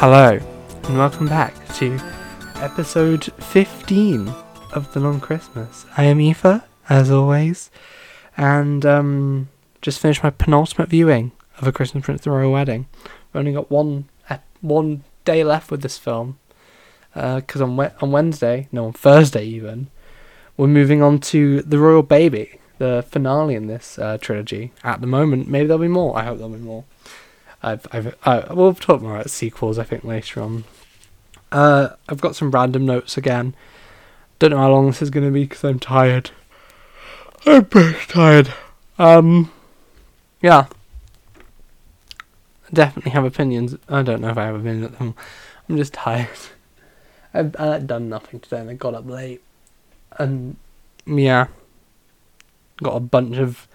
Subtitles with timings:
[0.00, 0.38] Hello,
[0.84, 1.98] and welcome back to
[2.56, 4.28] episode 15
[4.72, 5.86] of The Long Christmas.
[5.96, 7.70] I am Aoife, as always,
[8.36, 9.48] and um,
[9.82, 12.86] just finished my penultimate viewing of A Christmas Prince the Royal Wedding.
[13.04, 14.08] I've only got one
[14.60, 16.38] one day left with this film,
[17.14, 19.88] because on, we- on Wednesday, no, on Thursday even,
[20.56, 24.72] we're moving on to The Royal Baby, the finale in this uh, trilogy.
[24.84, 26.16] At the moment, maybe there'll be more.
[26.16, 26.84] I hope there'll be more.
[27.62, 30.64] I've, I've, uh, we'll talk more about sequels, I think, later on.
[31.50, 33.54] Uh, I've got some random notes again.
[34.38, 36.30] Don't know how long this is going to be because I'm tired.
[37.46, 38.52] I'm pretty tired.
[38.98, 39.50] Um,
[40.40, 40.66] yeah.
[42.72, 43.76] Definitely have opinions.
[43.88, 45.14] I don't know if I have opinions at them.
[45.68, 46.28] I'm just tired.
[47.34, 49.42] I've, I've done nothing today and I got up late.
[50.18, 50.56] And,
[51.06, 51.48] yeah.
[52.82, 53.66] Got a bunch of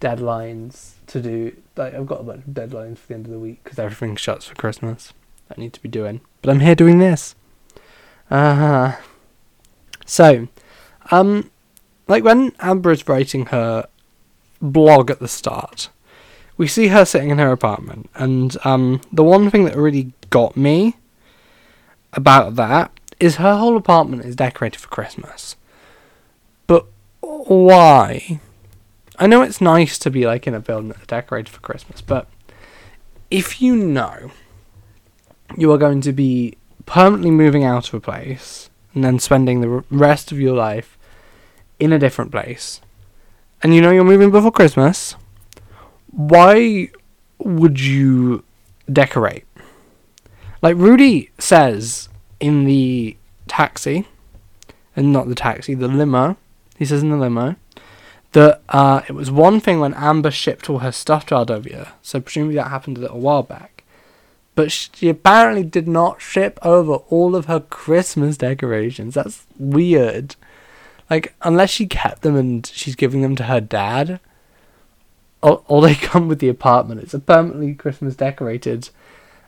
[0.00, 1.56] deadlines to do.
[1.76, 4.16] Like I've got a bunch of deadlines for the end of the week because everything
[4.16, 5.12] shuts for Christmas.
[5.50, 7.34] I need to be doing, but I'm here doing this.
[8.30, 8.94] Uh
[10.06, 10.48] So,
[11.10, 11.50] um,
[12.08, 13.88] like when Amber is writing her
[14.60, 15.88] blog at the start,
[16.56, 20.56] we see her sitting in her apartment, and um, the one thing that really got
[20.56, 20.96] me
[22.12, 25.56] about that is her whole apartment is decorated for Christmas.
[26.66, 26.86] But
[27.20, 28.40] why?
[29.16, 32.26] I know it's nice to be like in a building that's decorated for Christmas, but
[33.30, 34.32] if you know
[35.56, 39.84] you are going to be permanently moving out of a place and then spending the
[39.90, 40.98] rest of your life
[41.78, 42.80] in a different place,
[43.62, 45.14] and you know you're moving before Christmas,
[46.10, 46.88] why
[47.38, 48.42] would you
[48.92, 49.44] decorate?
[50.60, 52.08] Like Rudy says
[52.40, 54.08] in the taxi,
[54.96, 56.36] and not the taxi, the limo.
[56.76, 57.56] He says in the limo
[58.34, 62.20] that uh, it was one thing when Amber shipped all her stuff to Aldovia, so
[62.20, 63.84] presumably that happened a little while back.
[64.56, 69.14] But she apparently did not ship over all of her Christmas decorations.
[69.14, 70.36] That's weird.
[71.08, 74.20] Like, unless she kept them and she's giving them to her dad,
[75.42, 77.02] or, or they come with the apartment.
[77.02, 78.90] It's a permanently Christmas decorated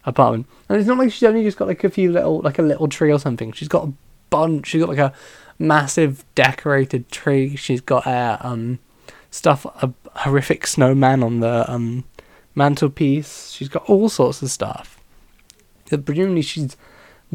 [0.04, 0.46] apartment.
[0.68, 2.88] And it's not like she's only just got like a few little, like a little
[2.88, 3.52] tree or something.
[3.52, 3.92] She's got a
[4.30, 4.68] bunch.
[4.68, 5.12] She's got like a
[5.58, 7.56] massive decorated tree.
[7.56, 8.78] She's got a um
[9.30, 12.04] stuff a horrific snowman on the um
[12.54, 13.50] mantelpiece.
[13.50, 15.00] She's got all sorts of stuff.
[15.86, 16.76] That presumably she's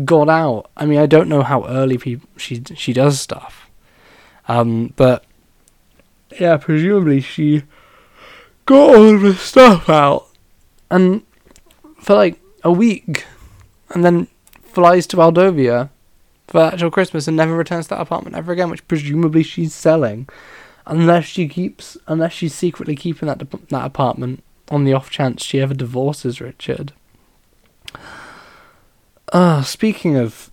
[0.06, 0.70] got out.
[0.76, 3.70] I mean, I don't know how early people she she does stuff.
[4.48, 5.24] Um, but
[6.40, 7.64] yeah, presumably she
[8.66, 10.28] got all of the stuff out
[10.90, 11.24] and
[12.00, 13.26] for like a week,
[13.90, 14.28] and then
[14.62, 15.90] flies to Aldovia
[16.52, 20.28] for actual Christmas and never returns to that apartment ever again, which presumably she's selling,
[20.86, 25.44] unless she keeps, unless she's secretly keeping that dep- that apartment on the off chance
[25.44, 26.92] she ever divorces Richard.
[29.32, 30.52] Ah, speaking of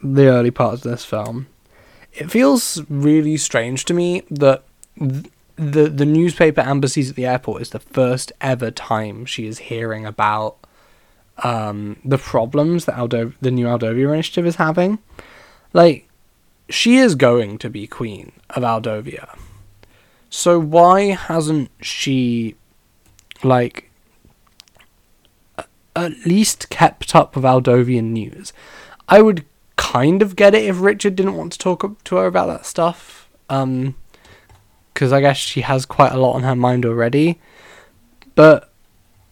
[0.00, 1.48] the early parts of this film,
[2.12, 4.62] it feels really strange to me that
[4.96, 5.26] th-
[5.56, 10.06] the the newspaper Amber at the airport is the first ever time she is hearing
[10.06, 10.56] about
[11.42, 14.98] um, the problems that Aldo- the new Aldovia initiative is having.
[15.72, 16.08] Like,
[16.68, 19.36] she is going to be queen of Aldovia.
[20.30, 22.56] So why hasn't she,
[23.42, 23.90] like,
[25.96, 28.52] at least kept up with Aldovian news?
[29.08, 29.44] I would
[29.76, 33.28] kind of get it if Richard didn't want to talk to her about that stuff.
[33.48, 33.96] Um,
[34.92, 37.40] because I guess she has quite a lot on her mind already.
[38.36, 38.72] But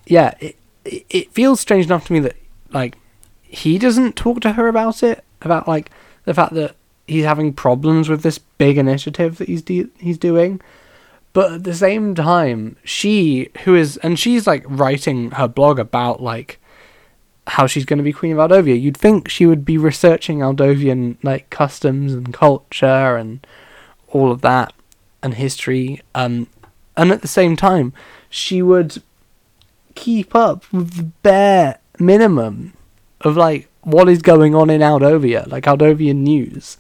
[0.07, 2.37] yeah, it, it feels strange enough to me that
[2.71, 2.97] like
[3.43, 5.91] he doesn't talk to her about it about like
[6.25, 6.75] the fact that
[7.07, 10.61] he's having problems with this big initiative that he's de- he's doing.
[11.33, 16.23] But at the same time, she who is and she's like writing her blog about
[16.23, 16.59] like
[17.47, 18.81] how she's going to be queen of Aldovia.
[18.81, 23.45] You'd think she would be researching Aldovian like customs and culture and
[24.09, 24.73] all of that
[25.23, 26.01] and history.
[26.15, 26.49] Um,
[26.97, 27.93] and at the same time,
[28.29, 29.03] she would
[29.95, 32.75] keep up with the bare minimum
[33.21, 36.79] of like what is going on in Aldovia, like Aldovian news.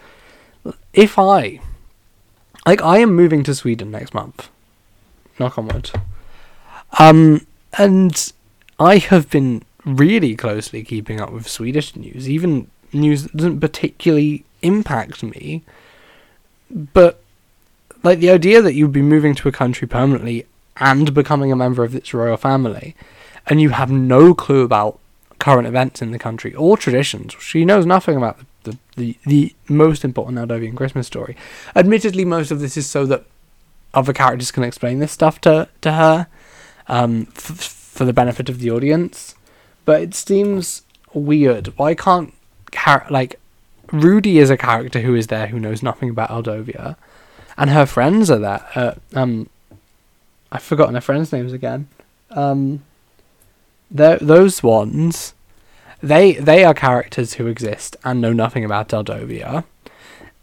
[0.93, 1.61] If I,
[2.67, 4.49] like, I am moving to Sweden next month.
[5.39, 5.91] Knock on wood.
[6.99, 8.33] Um, and
[8.79, 14.45] I have been really closely keeping up with Swedish news, even news that doesn't particularly
[14.61, 15.65] impact me.
[16.71, 17.21] But
[18.03, 20.47] like the idea that you'd be moving to a country permanently
[20.77, 22.95] and becoming a member of its royal family,
[23.47, 24.99] and you have no clue about
[25.39, 27.35] current events in the country or traditions.
[27.41, 31.37] She knows nothing about the, the, the, most important Aldovian Christmas story.
[31.75, 33.25] Admittedly, most of this is so that
[33.93, 36.29] other characters can explain this stuff to, to her
[36.87, 39.35] um, f- for the benefit of the audience.
[39.85, 40.83] but it seems
[41.13, 41.77] weird.
[41.77, 42.33] Why can't
[42.71, 43.39] char- like
[43.91, 46.97] Rudy is a character who is there who knows nothing about Aldovia,
[47.59, 48.67] and her friends are there.
[48.75, 49.49] Uh, um,
[50.53, 51.89] I've forgotten her friends' names again.
[52.31, 52.85] Um,
[53.91, 55.33] those ones,
[56.03, 59.65] they they are characters who exist and know nothing about Aldovia.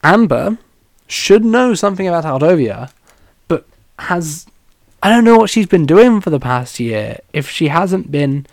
[0.04, 0.58] Amber
[1.08, 2.92] should know something about Aldovia,
[3.48, 3.66] but
[4.00, 4.48] has
[5.04, 7.20] I don't know what she's been doing for the past year.
[7.32, 8.48] If she hasn't been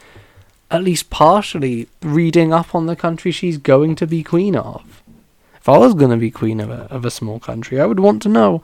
[0.70, 5.02] at least partially reading up on the country she's going to be queen of.
[5.56, 8.00] If I was going to be queen of a, of a small country, I would
[8.00, 8.62] want to know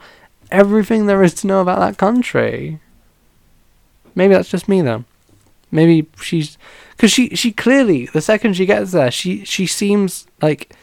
[0.51, 2.79] everything there is to know about that country.
[4.15, 5.05] Maybe that's just me though.
[5.71, 6.57] Maybe she's
[6.91, 10.75] because she she clearly the second she gets there, she she seems like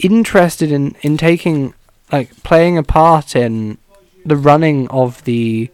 [0.00, 1.74] interested in in taking
[2.10, 3.78] like playing a part in
[4.24, 5.70] the running of the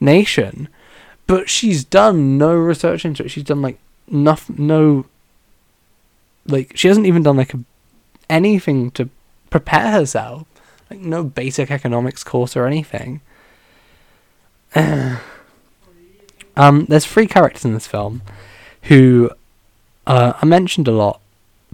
[0.00, 0.68] nation,
[1.26, 3.30] but she's done no research into it.
[3.30, 3.78] She's done like
[4.08, 5.06] nothing, no,
[6.46, 7.60] like she hasn't even done like a,
[8.28, 9.08] anything to
[9.50, 10.46] prepare herself,
[10.90, 13.20] like no basic economics course or anything.
[16.56, 18.22] um, there's three characters in this film
[18.82, 19.30] who
[20.06, 21.20] uh, are mentioned a lot,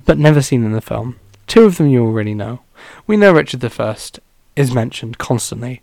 [0.05, 1.19] but never seen in the film.
[1.47, 2.61] Two of them you already know.
[3.07, 3.97] We know Richard I
[4.57, 5.83] is mentioned constantly.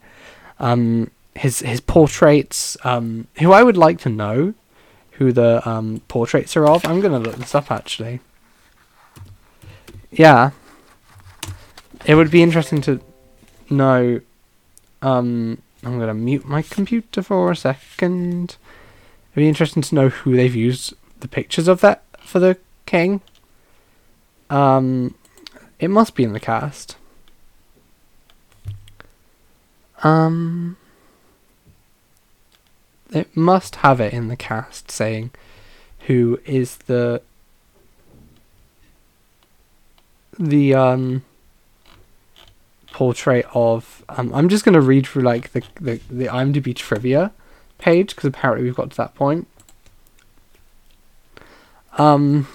[0.60, 4.54] Um, his his portraits, um, who I would like to know,
[5.12, 6.86] who the um, portraits are of.
[6.86, 8.22] I'm gonna look this up actually.
[10.12, 10.52] Yeah,
[12.06, 13.02] it would be interesting to
[13.70, 14.22] know.
[15.02, 18.56] Um, I'm gonna mute my computer for a second.
[19.36, 23.20] It'd be interesting to know who they've used the pictures of that for the king.
[24.50, 25.14] Um,
[25.78, 26.96] it must be in the cast.
[30.04, 30.78] Um,
[33.12, 35.32] it must have it in the cast saying
[36.08, 37.22] who is the
[40.40, 41.24] the um
[42.94, 47.34] portrait of um, I'm just gonna read through like the the, the IMDb trivia
[47.78, 49.48] page because apparently we've got to that point.
[51.98, 52.48] Um.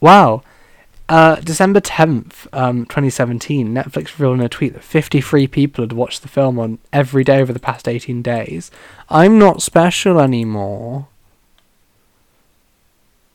[0.00, 0.42] Wow.
[1.08, 6.22] Uh, December 10th, um, 2017, Netflix revealed in a tweet that 53 people had watched
[6.22, 8.70] the film on every day over the past 18 days.
[9.08, 11.08] I'm not special anymore.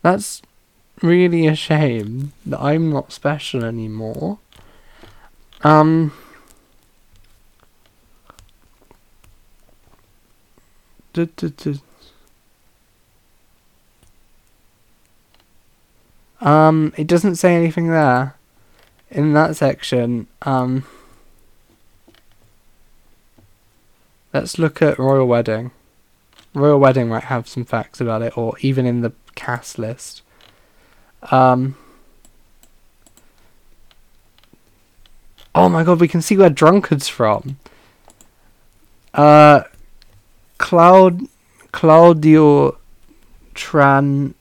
[0.03, 0.41] That's
[1.01, 4.39] really a shame that I'm not special anymore.
[5.61, 6.13] Um.
[16.41, 18.35] Um, it doesn't say anything there
[19.09, 20.27] in that section.
[20.43, 20.85] Um,
[24.33, 25.71] let's look at Royal Wedding.
[26.53, 30.21] Royal Wedding might have some facts about it, or even in the cast list.
[31.31, 31.75] Um,
[35.55, 37.57] oh my god, we can see where Drunkard's from.
[39.13, 39.63] Uh,
[40.57, 41.21] Cloud,
[41.71, 42.77] Claudio
[43.53, 44.33] Tran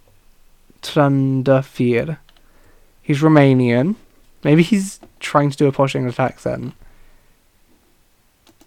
[0.83, 2.19] Trandafir.
[3.03, 3.97] He's Romanian.
[4.43, 6.75] Maybe he's trying to do a posh English accent.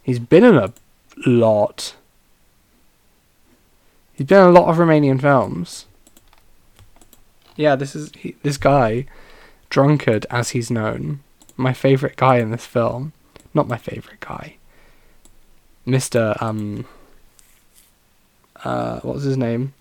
[0.04, 0.74] He's been in a
[1.26, 1.96] lot.
[4.14, 5.86] He's been in a lot of Romanian films.
[7.56, 9.06] Yeah, this is he, this guy,
[9.70, 11.22] drunkard as he's known,
[11.56, 13.14] my favorite guy in this film.
[13.54, 14.58] Not my favorite guy.
[15.86, 16.86] Mister um.
[18.68, 19.74] Uh, what's his name?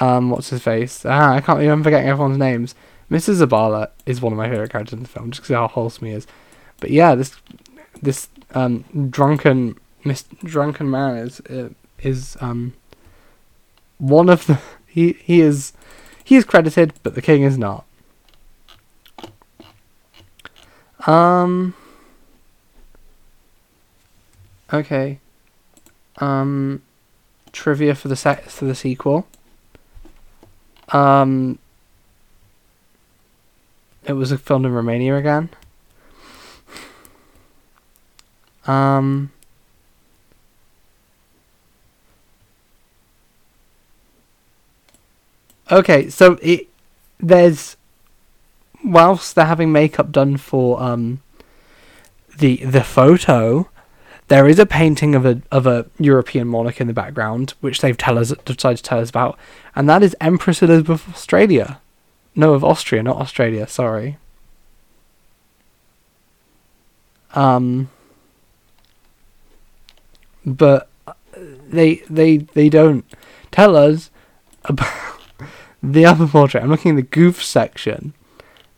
[0.00, 1.04] um, what's his face?
[1.04, 1.60] Ah, I can't.
[1.60, 2.74] I'm forgetting everyone's names.
[3.10, 3.44] Mrs.
[3.44, 6.12] Zabala is one of my favorite characters in the film, just because how wholesome he
[6.12, 6.26] is.
[6.80, 7.36] But yeah, this
[8.00, 11.70] this um, drunken mis- drunken man is uh,
[12.00, 12.74] is um,
[13.98, 15.72] one of the he he is
[16.22, 17.84] he is credited, but the king is not.
[21.06, 21.74] Um.
[24.72, 25.18] Okay.
[26.18, 26.82] Um,
[27.52, 29.26] trivia for the se- for the sequel.
[30.90, 31.58] Um,
[34.04, 35.50] it was filmed in Romania again.
[38.66, 39.32] Um,
[45.70, 46.68] okay, so it
[47.18, 47.76] there's
[48.84, 51.20] whilst they're having makeup done for um
[52.38, 53.68] the the photo,
[54.28, 57.96] there is a painting of a of a European monarch in the background, which they've
[57.96, 59.38] tell us decided to tell us about,
[59.74, 61.80] and that is Empress Elizabeth of Australia.
[62.34, 63.66] No, of Austria, not Australia.
[63.66, 64.18] Sorry.
[67.34, 67.90] Um.
[70.44, 70.88] But
[71.68, 73.04] they they they don't
[73.50, 74.10] tell us
[74.64, 75.20] about
[75.82, 76.62] the other portrait.
[76.62, 78.14] I'm looking in the goof section.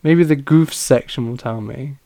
[0.02, 1.97] Maybe the goof section will tell me.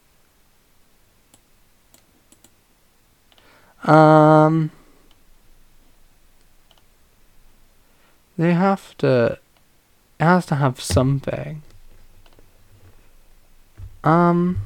[3.85, 4.71] Um,
[8.39, 9.39] they have to.
[10.19, 11.63] It has to have something.
[14.03, 14.59] Um.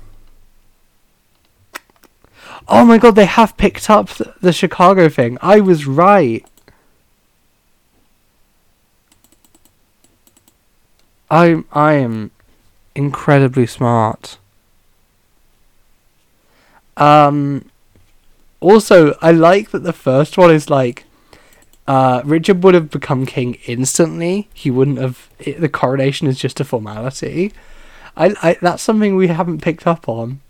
[2.69, 4.09] Oh my god, they have picked up
[4.41, 5.39] the, Chicago thing.
[5.41, 6.45] I was right.
[11.31, 12.31] I I am
[12.95, 14.39] incredibly smart.
[16.97, 17.71] Um
[18.61, 21.05] also I like that the first one is like
[21.87, 24.49] uh Richard would have become king instantly.
[24.53, 27.53] He wouldn't have it, the coronation is just a formality.
[28.17, 30.41] I, I that's something we haven't picked up on.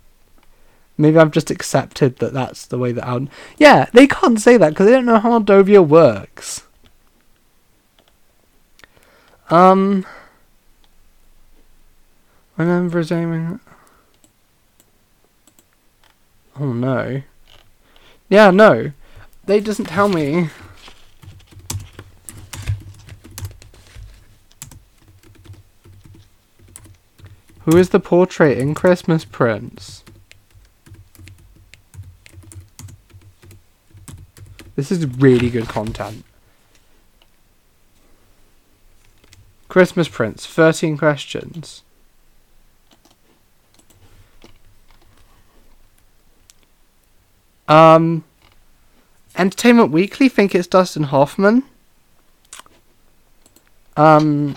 [0.96, 4.70] Maybe I've just accepted that that's the way that Al- Yeah, they can't say that
[4.70, 6.64] because they don't know how Aldovia works.
[9.50, 10.04] Um
[12.56, 13.60] Remember aiming.
[16.58, 17.22] Oh no.
[18.28, 18.92] Yeah, no.
[19.44, 20.50] They doesn't tell me.
[27.60, 30.04] Who is the portrait in Christmas Prince?
[34.74, 36.24] This is really good content.
[39.68, 41.82] Christmas Prince, 13 questions.
[47.68, 48.24] Um,
[49.36, 51.62] Entertainment Weekly think it's Dustin Hoffman.
[53.96, 54.56] Um,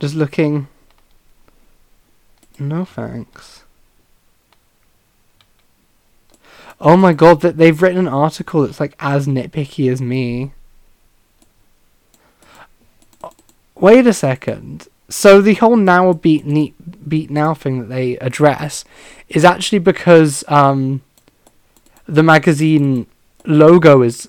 [0.00, 0.68] just looking.
[2.58, 3.64] No thanks.
[6.80, 10.52] Oh my god, that they've written an article that's like as nitpicky as me.
[13.76, 14.88] Wait a second.
[15.08, 16.74] So the whole now beat neat
[17.08, 18.84] beat now thing that they address
[19.28, 21.02] is actually because um
[22.12, 23.06] the magazine
[23.46, 24.28] logo is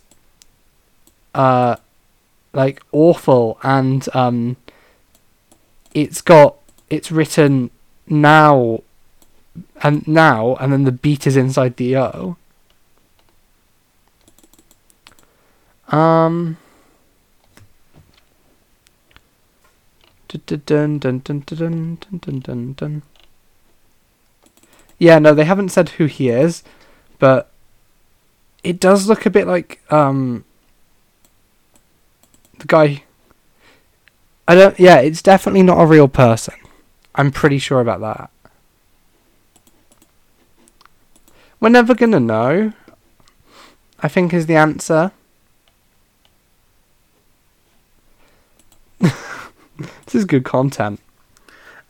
[1.36, 1.76] uh
[2.54, 4.56] like awful and um
[5.94, 6.56] it's got
[6.90, 7.70] it's written
[8.08, 8.82] now
[9.84, 12.38] and now and then the beat is inside the O.
[15.90, 16.58] Um
[24.98, 26.64] Yeah, no, they haven't said who he is,
[27.20, 27.53] but
[28.64, 30.46] it does look a bit like um
[32.60, 33.04] the guy
[34.48, 36.56] I don't yeah, it's definitely not a real person.
[37.16, 38.30] I'm pretty sure about that.
[41.60, 42.74] We're never gonna know.
[44.00, 45.12] I think is the answer.
[49.00, 49.14] this
[50.14, 51.00] is good content.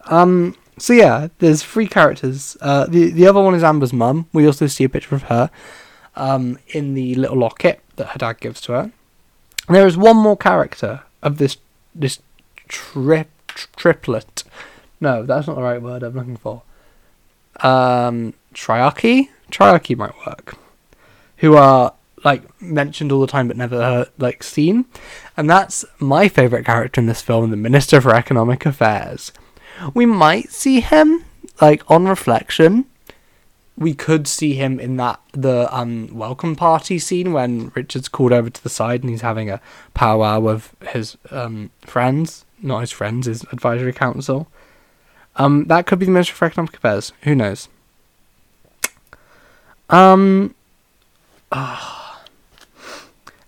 [0.05, 2.55] Um so yeah, there's three characters.
[2.61, 4.27] Uh the the other one is Amber's mum.
[4.31, 5.49] We also see a picture of her
[6.15, 8.91] um, in the little locket that her dad gives to her.
[9.67, 11.57] And there is one more character of this
[11.95, 12.19] this
[12.67, 14.43] trip triplet.
[14.99, 16.63] No, that's not the right word I'm looking for.
[17.61, 19.29] Um, triarchy.
[19.51, 20.57] Triarchy might work.
[21.37, 21.93] Who are
[22.23, 24.85] like mentioned all the time but never heard, like seen,
[25.35, 29.31] and that's my favorite character in this film, the Minister for Economic Affairs.
[29.93, 31.25] We might see him
[31.61, 32.85] like on reflection
[33.77, 38.49] we could see him in that the um welcome party scene when Richard's called over
[38.49, 39.61] to the side and he's having a
[39.93, 44.47] powwow with his um friends, not his friends, his advisory council.
[45.35, 47.11] Um, that could be the Minister for Economic Affairs.
[47.23, 47.67] Who knows?
[49.89, 50.53] Um,
[51.51, 52.23] ah,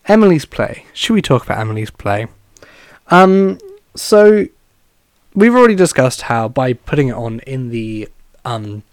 [0.07, 0.85] Emily's play.
[0.93, 2.27] Should we talk about Emily's play?
[3.09, 3.59] Um,
[3.95, 4.47] so
[5.35, 8.09] we've already discussed how by putting it on in the
[8.43, 8.83] um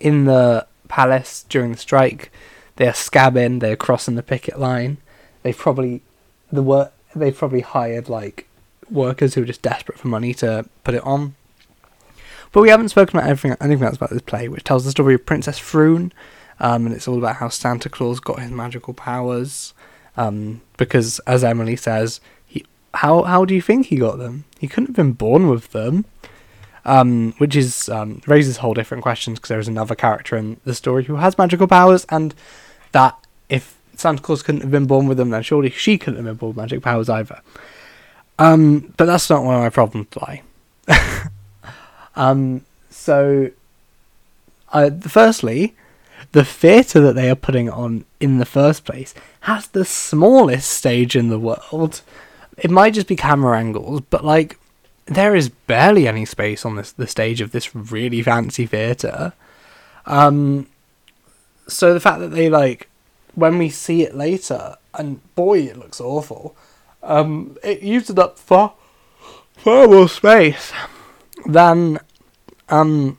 [0.00, 2.32] in the palace during the strike.
[2.76, 3.60] They are scabbing.
[3.60, 4.98] They're crossing the picket line.
[5.42, 6.02] They've probably
[6.50, 6.92] the work.
[7.14, 8.48] They've probably hired like
[8.90, 11.34] workers who are just desperate for money to put it on.
[12.52, 15.14] But we haven't spoken about everything, anything else about this play, which tells the story
[15.14, 16.12] of Princess Froon,
[16.60, 19.74] um, and it's all about how Santa Claus got his magical powers.
[20.16, 22.64] Um, because, as Emily says, he
[22.94, 24.44] how how do you think he got them?
[24.58, 26.06] He couldn't have been born with them
[26.88, 30.74] um, which is um, raises whole different questions because there is another character in the
[30.74, 32.34] story who has magical powers, and
[32.92, 33.14] that
[33.50, 36.36] if Santa Claus couldn't have been born with them, then surely she couldn't have been
[36.36, 37.42] born with magic powers either.
[38.38, 40.42] Um, but that's not where my problems lie.
[42.16, 43.50] um, so,
[44.72, 45.74] uh, firstly,
[46.32, 51.14] the theatre that they are putting on in the first place has the smallest stage
[51.14, 52.00] in the world.
[52.56, 54.58] It might just be camera angles, but like
[55.08, 59.32] there is barely any space on this the stage of this really fancy theatre.
[60.06, 60.66] Um,
[61.66, 62.88] so the fact that they like
[63.34, 66.56] when we see it later, and boy, it looks awful.
[67.02, 68.74] Um, it used up far
[69.56, 70.72] far more space
[71.46, 71.98] than
[72.68, 73.18] um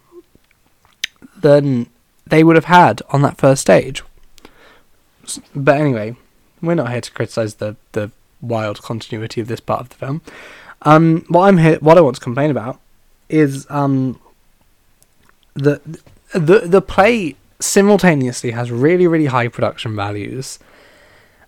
[1.42, 1.88] than
[2.28, 4.04] they would have had on that first stage.
[5.56, 6.16] But anyway,
[6.62, 10.22] we're not here to criticize the the wild continuity of this part of the film.
[10.84, 12.80] Um, what I'm here, what I want to complain about
[13.28, 14.20] is um
[15.54, 15.80] the
[16.34, 20.60] the the play simultaneously has really really high production values.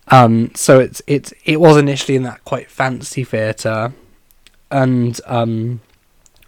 [0.09, 3.93] Um, so it's it's it was initially in that quite fancy theatre,
[4.69, 5.81] and um,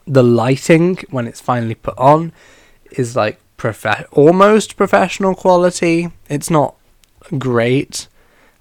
[0.06, 2.34] the lighting when it's finally put on
[2.92, 6.10] is like prof- almost professional quality.
[6.30, 6.76] It's not
[7.38, 8.08] great.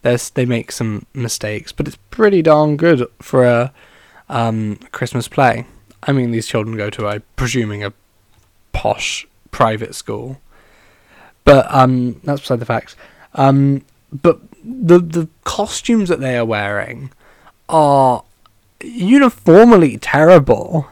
[0.02, 3.73] There's they make some mistakes, but it's pretty darn good for a
[4.33, 5.67] um, Christmas play.
[6.03, 7.93] I mean, these children go to, I'm presuming, a
[8.73, 10.41] posh private school.
[11.45, 12.97] But um, that's beside the fact.
[13.35, 17.11] Um, but the the costumes that they are wearing
[17.69, 18.25] are
[18.83, 20.87] uniformly terrible.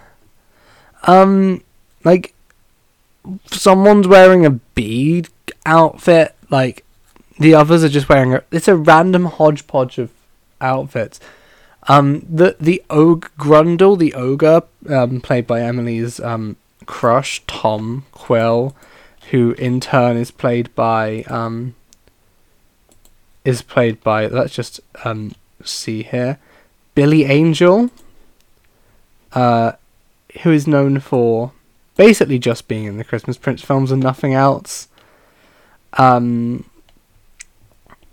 [1.04, 1.62] Um,
[2.04, 2.35] like
[3.47, 5.28] someone's wearing a bead
[5.64, 6.85] outfit, like
[7.38, 8.42] the others are just wearing a.
[8.50, 10.11] It's a random hodgepodge of
[10.61, 11.20] outfits.
[11.90, 16.56] Um, the the ogre Grundle, the ogre, um, played by Emily's um
[16.87, 18.76] crush Tom Quill,
[19.32, 21.74] who in turn is played by um.
[23.44, 26.38] Is played by let's just um see here,
[26.94, 27.90] Billy Angel.
[29.33, 29.72] Uh,
[30.42, 31.53] who is known for
[31.96, 34.87] basically just being in the Christmas Prince films and nothing else.
[35.94, 36.70] Um,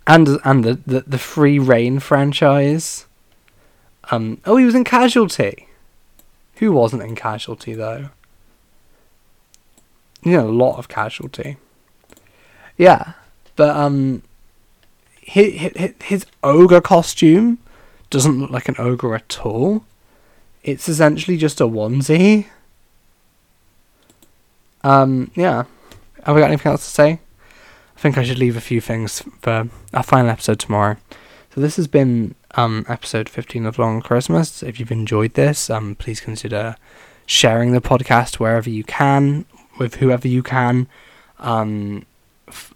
[0.07, 3.06] and and the, the, the Free Reign franchise.
[4.09, 5.67] Um, oh, he was in Casualty.
[6.55, 8.09] Who wasn't in Casualty though?
[10.23, 11.57] You know, a lot of Casualty.
[12.77, 13.13] Yeah,
[13.55, 14.23] but um,
[15.21, 17.59] his, his, his ogre costume
[18.09, 19.83] doesn't look like an ogre at all.
[20.63, 22.47] It's essentially just a onesie.
[24.83, 25.65] Um, yeah.
[26.23, 27.19] Have we got anything else to say?
[27.95, 30.97] I think I should leave a few things for our final episode tomorrow.
[31.57, 34.61] So this has been um, episode 15 of Long Christmas.
[34.61, 36.75] If you've enjoyed this, um, please consider
[37.25, 39.43] sharing the podcast wherever you can,
[39.79, 40.87] with whoever you can.
[41.39, 42.05] Um,
[42.47, 42.75] f-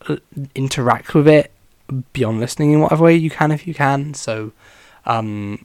[0.55, 1.51] interact with it
[2.11, 4.15] beyond listening in whatever way you can if you can.
[4.15, 4.51] So,
[5.05, 5.63] um,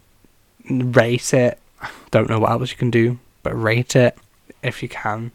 [0.68, 1.59] rate it.
[2.11, 4.18] Don't know what else you can do, but rate it
[4.62, 5.33] if you can.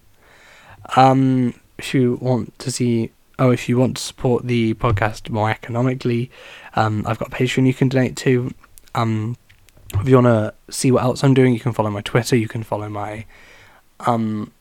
[0.95, 3.09] Um, if you want to see,
[3.41, 6.29] oh, if you want to support the podcast more economically,
[6.75, 8.53] um, I've got a Patreon you can donate to.
[8.93, 9.35] Um,
[9.95, 12.47] if you want to see what else I'm doing, you can follow my Twitter, you
[12.47, 13.25] can follow my
[14.01, 14.51] um,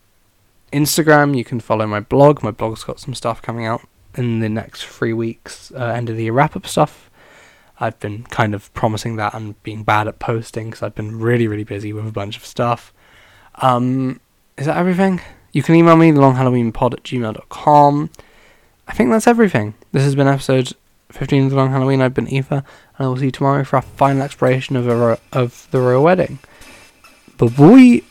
[0.72, 2.42] Instagram, you can follow my blog.
[2.42, 3.82] My blog's got some stuff coming out
[4.16, 7.10] in the next three weeks, uh, end of the year wrap up stuff.
[7.78, 11.46] I've been kind of promising that and being bad at posting because I've been really,
[11.46, 12.94] really busy with a bunch of stuff.
[13.56, 14.20] Um,
[14.56, 15.20] is that everything?
[15.52, 18.10] You can email me, longhalloweenpod at gmail.com.
[18.90, 19.74] I think that's everything.
[19.92, 20.72] This has been episode
[21.12, 22.02] 15 of The Long Halloween.
[22.02, 22.64] I've been Aoife, and
[22.98, 26.02] I will see you tomorrow for our final exploration of, a ro- of the royal
[26.02, 26.40] wedding.
[27.38, 28.02] Bye bye.